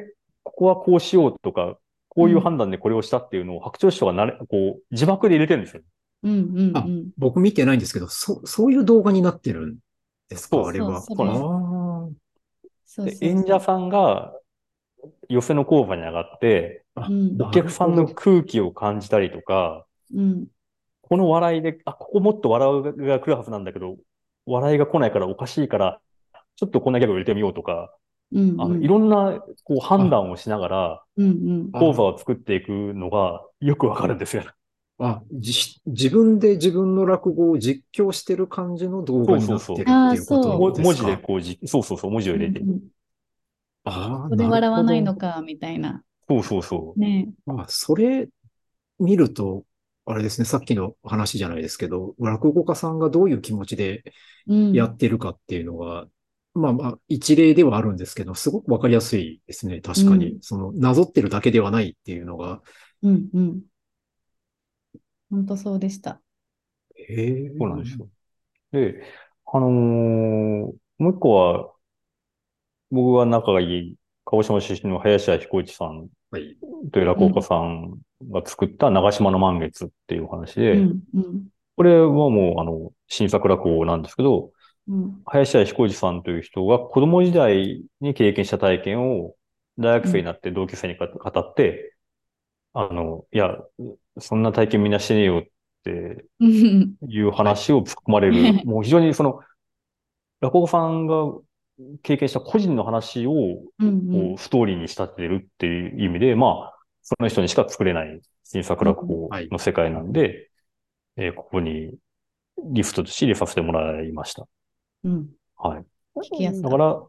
[0.44, 5.84] ここはこうしようとか、こういう判断でこれをしたっていうのを白鳥師匠がなれ、こう、字幕で入れてるんですよ。
[6.24, 7.10] うんうんあうん。
[7.18, 9.78] 僕見てないんですけど、そ、そういう動画になってるん
[10.30, 10.68] ですか？
[10.68, 11.02] あれは。
[11.02, 11.28] そうそう
[12.86, 13.18] そうそう。
[13.22, 14.34] 演者さんが
[15.30, 17.42] 寄せの講座に上がって、あうん。
[17.42, 20.48] お客さんの空気を感じたりとか、うん。
[21.02, 23.98] この笑いで、あ、ここもっと笑うが来るはずなんだけど、
[24.46, 26.00] 笑いが来ないからおかしいから、
[26.56, 27.94] ちょっとこんなギャグを入れてみようとか、
[28.32, 31.04] うんあの、いろんな、こう、判断をしながら、
[31.74, 34.44] 講座を作っていくのがよくわかるんですよ。
[35.00, 42.60] あ、じ、自分で自分の落語を実況してる感じの動画になってるっていうそうそうそうことですか文字でこうじ、そうそうそう、文字を入れて。
[42.60, 42.80] うん
[43.86, 45.34] ああ、ここで笑わないのか。
[45.36, 46.04] かみたいな。
[46.28, 47.00] そうそうそう。
[47.00, 47.30] ね。
[47.46, 48.28] まあ、それ
[49.00, 49.64] 見ると、
[50.06, 54.04] あれですね、さっきの話じゃないですけど、落語家さんがどういう気持ちで
[54.48, 54.74] うん。
[54.74, 56.08] やってるかっていうのが、
[56.54, 60.34] まあまあ、一例ではあるんですけど、すごくわかりやすいですね、確かに。
[60.34, 62.62] うんその、なぞってるだけではないっていうのが。
[63.04, 63.62] うんうん。
[65.32, 66.22] 本当そうでした。
[66.96, 67.50] へえ。
[67.58, 68.10] そうなんですよ。
[68.74, 69.04] で、
[69.48, 71.74] あのーもう一個は、
[72.92, 76.58] 僕が仲がいい、鹿児島出身の林家彦一さんはい。
[76.92, 78.00] という落語家さん
[78.32, 81.04] が作った長島の満月っていうお話で、うん。
[81.14, 81.50] うん。
[81.78, 84.52] これはもうあの、新作落語なんですけど、
[84.88, 85.26] うん。
[85.26, 89.36] 林家彦司さんという人が子供時代に経験した体験を
[89.80, 91.96] 大学生になって同級生にか語って、
[92.74, 93.58] あの、いや、
[94.22, 95.44] そんな体験みんなしてねえよっ
[95.84, 96.96] てうん。
[97.08, 99.42] いう話を突っ込まれる、もう非常にその、
[100.42, 101.16] 落語家さんが
[102.04, 103.34] 経験した個人の話を
[103.80, 104.08] うん。
[104.12, 110.50] こうストーリーに仕立てるっていう意味で、まあ、その人にしか作れない新作落語の世界なんで、
[111.18, 111.98] えーここに
[112.72, 114.48] リフトとして入れさせてもらいました。
[115.04, 115.30] うん。
[115.56, 115.86] はい。
[116.18, 117.04] 聞きやすだから、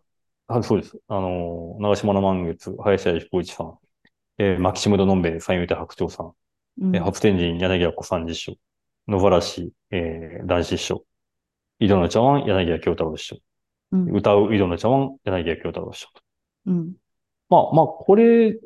[0.49, 0.99] あそうです。
[1.09, 3.79] あの、長島の満月、林家彦一さん、
[4.38, 6.33] えー、牧下戸のんべえ三遊亭白鳥さん、
[6.81, 8.59] うんえー初天神柳家小三治師匠、
[9.09, 11.05] 野原氏、えー、男子師匠、
[11.79, 13.38] 井戸の茶碗柳家京太郎師匠、
[13.93, 14.16] うん。
[14.16, 16.23] 歌う井戸の茶碗柳家京太郎師匠と。
[16.66, 16.93] うん。
[17.49, 18.59] まあまあ、これ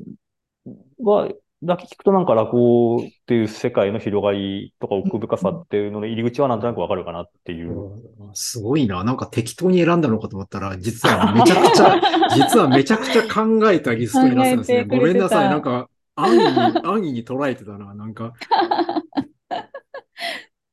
[1.03, 1.29] は、
[1.63, 7.91] だけ聞くとなんか落語っていう世界の広がりとか奥深さっていうのの入り口はなんとなくわかるかなっていう。
[8.35, 9.03] すごいな。
[9.03, 12.01] なんか適当に選んだのかと思ったら、実はめちゃくちゃ、
[12.37, 14.85] 実はめちゃくちゃ考えたリストになってたんですね。
[14.85, 15.49] ごめんなさい。
[15.49, 16.51] なんか、安易に、
[16.85, 17.95] 安易に捉えてたな。
[17.95, 18.33] なんか、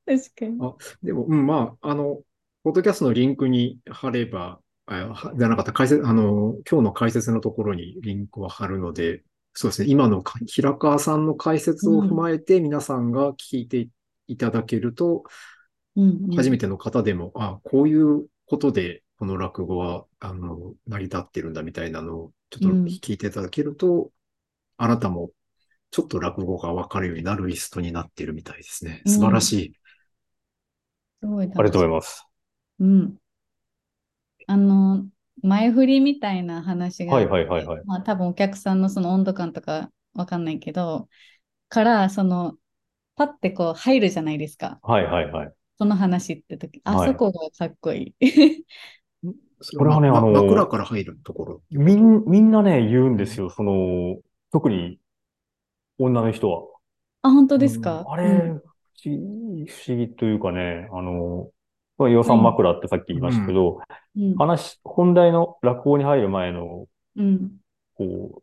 [0.06, 0.60] 確かに。
[1.04, 2.22] でも、うん、まあ、あの、
[2.64, 9.24] ポッドキャストのリンクに貼れば、あはじゃなかった、解説、あの、今日の解説のところにリンクを貼るので、
[9.54, 13.90] そうですね、今のか平川さんの解説を踏まえて皆さんが聞いて
[14.28, 15.24] いただけると、
[15.96, 16.30] うん。
[16.36, 24.10] 初めての方でも、あ、こういうことでこの落語は、あの、成り立ってるんだみたいなのをちょっとうん聞いていただけると、
[24.82, 25.30] あなたも
[25.92, 29.02] ちょっと落語がわかるようになるリストになってるみたいですね。
[29.06, 29.74] 素晴らしい。
[31.22, 32.26] すごいありがとうございます。
[32.80, 33.16] うん。
[34.48, 35.06] あの、
[35.44, 37.82] 前振りみたいな話があはいはいはいはい。
[37.86, 41.08] まあ多分お客さんのその温度感とかわかんないけど、
[41.70, 42.56] から、その、
[43.16, 44.80] パッてこう入るじゃないですか。
[44.82, 45.54] はいはいはい。
[45.78, 48.66] その話って時、あはいそこがかっこいい。
[49.62, 51.62] そこれはねまあの枕から入るところ。
[51.70, 53.50] みん、みんなね、言うんですよ。
[53.50, 54.18] その、
[54.52, 55.00] 特に
[55.98, 56.64] 女の人は。
[57.24, 58.06] あ、本当ですか？
[58.08, 58.62] あれ、うん
[59.04, 61.50] 不思議、不思議というかね、あの、
[62.08, 63.80] 予算枕ってさっき言いましたけど、
[64.16, 64.36] うん。
[64.36, 66.86] 話、本題の落語に入る前の、
[67.16, 67.52] うん。
[67.96, 68.42] こ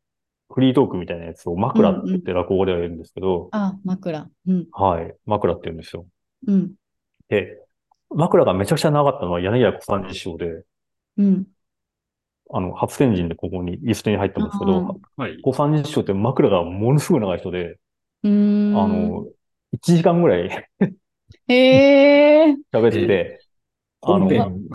[0.51, 4.29] う、フリートークみたいなやつを枕って言って落語では言うんですけど、あ、枕。
[4.49, 4.67] うん。
[4.73, 6.07] はい、枕って言うんですよ。
[6.47, 6.73] うん。
[7.29, 7.61] で、
[8.11, 10.65] 枕がめちゃくちゃ長かったのは柳家小三治師匠で、
[11.19, 11.47] うん。
[12.51, 15.41] あの、初天神でここにリストに入ってますけど、はい。
[15.43, 17.79] 小三治師匠って枕がものすごい長い人で、
[18.23, 18.81] うーん。
[18.81, 19.27] あの、
[19.73, 20.69] 1時間ぐらい
[21.49, 22.57] へえ。
[22.73, 23.41] 喋ってて、
[24.01, 24.69] あの本編？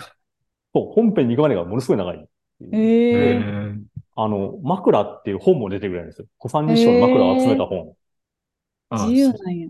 [0.74, 2.18] そう本編に行くまでがものすごい長い。
[2.18, 2.28] へ
[2.72, 3.38] ええ。
[3.40, 3.84] ー
[4.16, 6.28] あの、枕っていう本も出てくるんですよ。
[6.38, 7.96] 小三治師匠の枕を集めた本。
[8.90, 9.70] あ自由なんや。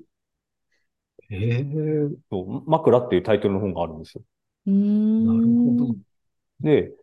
[1.30, 4.24] えー、そう枕っていうタイトルの本があるんですよ。
[4.68, 5.26] うーん。
[5.26, 5.96] なるほど。
[6.60, 7.03] で、あ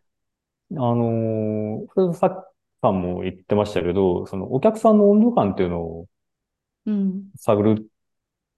[0.73, 6.07] のーそれさっきさんも言ってましたけど、そのお客さんの温度感っていうのを
[6.85, 7.31] うん。
[7.37, 7.85] 探るっ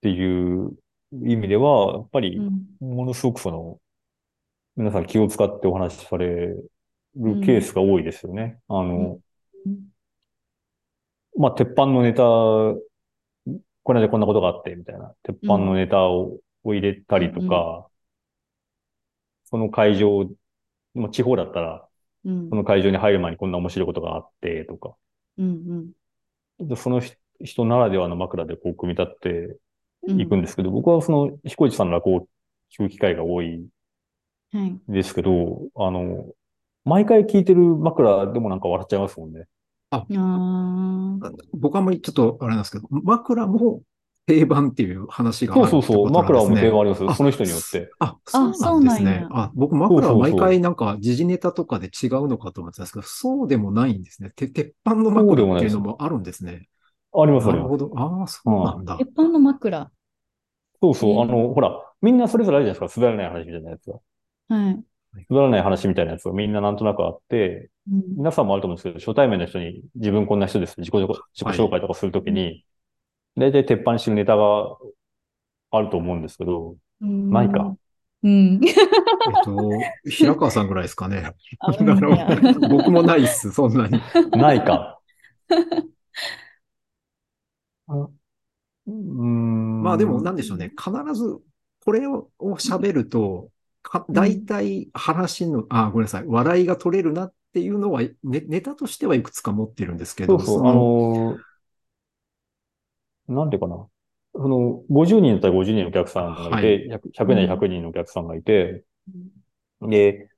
[0.02, 0.72] ていう
[1.12, 2.96] 意味では、やっぱりうん。
[2.96, 3.80] ものすごくその、
[4.76, 6.70] 皆さん気を使ってお話しされる
[7.16, 8.60] ケースが多いですよね。
[8.68, 9.20] あの、
[9.66, 9.94] うん
[11.36, 12.80] まあ、鉄板のネタ、こ
[13.94, 17.88] の間こんなことがあって、みたいな、鉄板のネタを,、を入れたりとか、
[19.46, 20.30] その会場、
[20.94, 21.88] まあ、地方だったら、
[22.26, 24.96] うんその会場に入る前にこんな面白いことがあって、とか、
[25.38, 25.92] うん
[26.60, 29.58] でその人人ならではの枕でこう組み立って
[30.08, 30.22] うん。
[30.22, 32.28] いくんですけど、僕はその彦一さんの落語を
[32.72, 33.66] 聞く機会が多い
[34.52, 34.80] はい。
[34.88, 36.26] ですけど、あの、
[36.86, 39.46] 毎回聞いてる枕でもなんか笑っちゃいますもんね。
[39.92, 41.32] ああ。
[41.54, 43.82] 僕はあんまりちょっとあれなんですけど、枕も
[44.26, 46.06] 定番っていう話があるそうそうそう。
[46.06, 47.92] ってことなんですね枕は無定番ありますその人によって。
[48.00, 49.28] あ、そうなんそうですね。
[49.32, 54.32] あ、僕枕は毎そうそう回なんか時事ネタとかで違うのかと思ってたんですけど、そうでもないんですね。
[54.32, 56.70] て鉄板のそうで枕っていうのもあるんですね。
[57.14, 57.64] あります、あります。
[57.64, 57.92] なるほど。
[57.96, 58.98] ああ、そうなんだ。
[58.98, 59.92] 鉄板の枕。
[60.82, 61.12] そうそう。
[61.14, 61.72] うんあの、ほら、
[62.02, 63.02] みんなそれぞれあるじゃないですか。
[63.02, 64.00] 滑らない話みたいなやつが。
[64.50, 64.84] はい。
[65.30, 70.76] 滑らない話みたいなやつがみんななんとなくあって、うん皆さんもあると思うんですけど、初対面の人に自分こんな人です。
[70.80, 72.66] 自己自己紹介とかするときに、
[73.38, 74.78] 大体鉄板にしてるネタが
[75.72, 77.76] あると思うんですけど、うんないか。
[78.24, 78.62] うん。
[78.64, 78.74] えっ
[79.44, 79.70] と、
[80.10, 81.34] 平川さんぐらいですかね。
[82.70, 84.00] 僕もないっす、そんなに。
[84.32, 85.00] ないか。
[88.86, 90.72] まあでもなんでしょうね。
[90.78, 91.40] 必ず
[91.84, 93.50] これをを喋ると、
[93.82, 96.26] か大体話の、あ、ごめんなさい。
[96.26, 101.40] 笑いが取れるなっっていうのは、ね、ネタとしてはいくつか持ってるんですけど、そうそう、あのー
[103.28, 103.88] なんていうかな？
[104.36, 108.84] その、50人だったら50人のお客さんがいて、100, 100人100人のお客さんがいて、
[109.82, 110.30] で、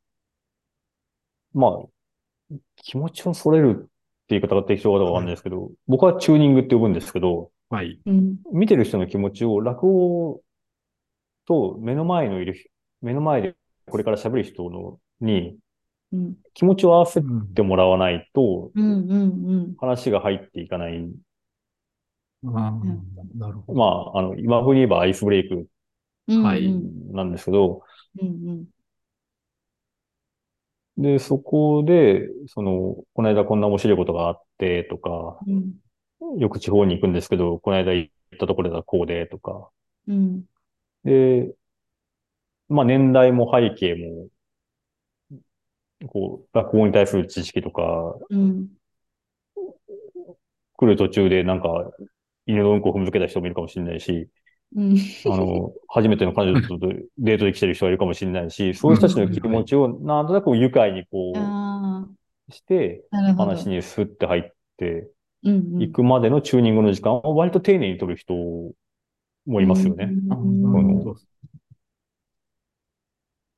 [1.54, 3.88] まあ、気持ちをそれるって
[4.30, 8.00] 言い方が適当かどうかわかんないですけど、僕はチューニングって呼ぶんですけど、はい。
[8.06, 8.38] うん。
[8.54, 10.42] 見てる人の気持ちを落語
[11.48, 12.56] と目の前のいる、
[13.02, 13.56] 目の前で
[13.90, 15.58] これから喋る人のに
[16.12, 16.36] うん。
[16.54, 19.10] 気持ちを合わせうんてもらわないとうん。
[19.10, 19.16] う
[19.70, 19.76] ん。
[19.78, 20.94] 話が入っていかない。
[20.94, 21.04] あー
[22.54, 23.80] なるほど。
[23.80, 25.68] まあ、あの、今風に言えばアイスブレイク
[26.28, 26.44] うん。
[26.44, 27.14] はいうん。
[27.14, 27.84] なんですけど、
[28.22, 28.66] うん。
[30.98, 36.40] で、そこで、その、この間こんな面白いことがあってとか、うん。
[36.40, 39.70] よく地方に行くんですけど、この間行ったところではこうでとか、
[40.08, 40.46] うん。
[41.04, 41.54] で、
[42.70, 44.30] まあ年代も背景も、
[46.08, 48.70] こう、落語に対する知識とか、うん。
[50.78, 51.92] 来る途中でなんか、
[52.46, 54.30] 犬のうんこを踏みつけた人もいるかもしれないし、
[54.76, 54.98] うん。
[55.26, 56.78] あの、 初めての彼女と
[57.18, 62.06] デートで来てる人がいるかもしれないし、そういう人たちの気持ちをなんとなく愉快にこあ
[62.50, 63.04] うして。
[63.38, 65.10] 話にスッて入って
[65.44, 65.82] うん。
[65.82, 68.34] いくまでのチューニングの時間を割と丁寧に取る人
[69.46, 70.14] もいますよね。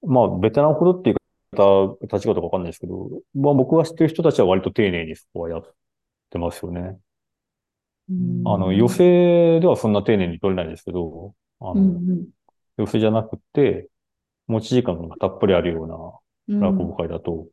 [0.04, 1.16] まあ、ベテランほどっていう
[1.56, 5.76] 方、立ち方かわかんないですけど、まあ僕が知ってる人たちは割と丁寧にそこはやっ
[6.30, 7.00] てますよね。
[8.10, 8.99] うんあの、寄席
[9.62, 12.28] ではそんな丁寧に取れないですけど、あの、うん。
[12.78, 13.89] 寄席じゃなくて、
[14.47, 15.88] 持ち時間がたっぷりあるよう
[16.47, 16.60] うん。
[16.60, 17.47] な落語会だと、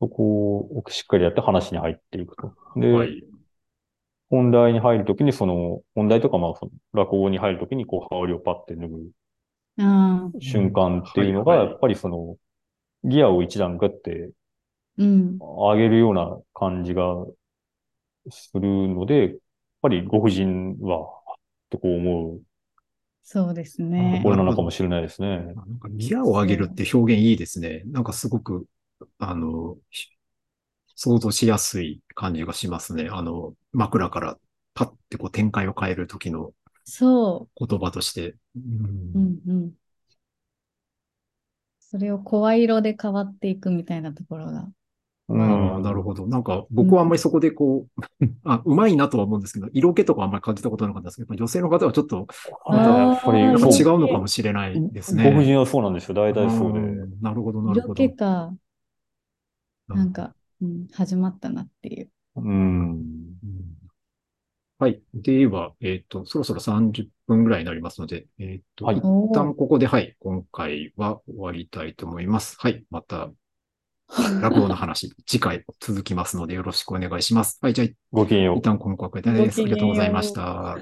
[0.00, 2.52] そこをしっかりやって話に入っていくと。
[2.80, 3.24] で、はい。
[4.30, 9.10] 本題に入るときにその、本題とかまあその落語に入るときにこう羽織をパッて脱ぐ
[10.40, 12.36] 瞬間っていうのが、やっぱりその、
[13.04, 14.30] ギアを一段グって
[14.98, 15.38] うん。
[15.38, 17.04] 上げるような感じが
[18.30, 19.38] するので、やっ
[19.82, 21.20] ぱりご婦人は、
[21.70, 22.42] とこう思う
[23.22, 24.30] そうですとねこ。
[24.30, 25.38] ろなのかもしれないですね。
[25.54, 27.82] なんかギアを上げるって表現いいですね。
[27.86, 28.66] なんかすごく、
[29.18, 30.08] あの、し
[30.96, 33.08] 想像しやすい感じがしますね。
[33.10, 34.38] あの、枕から
[34.74, 36.52] パッてこう展開を変える時の
[36.84, 38.30] そ言葉として。
[38.30, 38.38] う。
[38.56, 39.72] うんうん。
[41.80, 44.68] それを声色で変わっていくみたいなところが。
[45.28, 45.82] うああ、ん。
[45.82, 46.26] なるほど。
[46.26, 47.86] なんか、僕はあんまりそこでこ
[48.20, 52.26] う、あ、うまいなとは思うんですけど、色気とかあんまり感じたことなかったんですけど、女性の方はちょっと、
[52.66, 52.98] あなたは
[53.36, 55.24] やっぱ違うのかもしれないですね。
[55.24, 56.14] ご婦人はそうなんですよ。
[56.14, 56.78] 大体そうで。
[56.78, 57.94] んなるほど、なる色ほど。
[57.94, 58.54] 気か、
[59.88, 62.10] なんか、うん、始まったなっていう。
[62.36, 62.90] うん。
[62.90, 63.78] うん
[64.80, 65.02] はい。
[65.12, 69.02] では、えっ、と、そろそろ30分ぐらいになりますので、えっ、と、はい一
[69.34, 72.56] 旦ここで、はい、今回は終わりたいと思います。
[72.60, 72.84] はい。
[72.88, 73.28] また、
[74.40, 77.58] 落語の話、次回続きますので、よろしくお願いします。
[77.60, 77.74] はい。
[77.74, 78.62] じゃあ、ごきげんよう一。
[78.62, 79.60] 旦今回はこれです。
[79.62, 80.78] ありがとうございました。